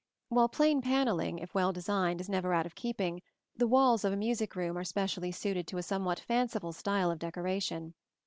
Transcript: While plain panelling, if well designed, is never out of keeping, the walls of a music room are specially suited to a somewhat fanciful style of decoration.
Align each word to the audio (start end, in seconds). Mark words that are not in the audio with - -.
While 0.29 0.49
plain 0.49 0.81
panelling, 0.81 1.37
if 1.37 1.53
well 1.53 1.71
designed, 1.71 2.21
is 2.21 2.27
never 2.27 2.55
out 2.55 2.65
of 2.65 2.73
keeping, 2.73 3.21
the 3.55 3.67
walls 3.67 4.03
of 4.03 4.11
a 4.11 4.15
music 4.17 4.55
room 4.55 4.75
are 4.75 4.83
specially 4.83 5.31
suited 5.31 5.67
to 5.67 5.77
a 5.77 5.83
somewhat 5.83 6.19
fanciful 6.19 6.73
style 6.73 7.11
of 7.11 7.19
decoration. 7.19 7.93